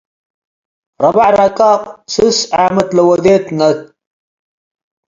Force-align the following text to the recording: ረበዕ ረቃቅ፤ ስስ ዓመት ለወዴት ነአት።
ረበዕ 1.01 1.29
ረቃቅ፤ 1.37 1.81
ስስ 2.13 2.37
ዓመት 2.65 2.89
ለወዴት 2.95 3.45
ነአት። 3.57 3.79